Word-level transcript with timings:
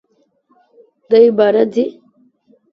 دی 1.09 1.25
باره 1.37 1.63
ځي! 1.73 1.85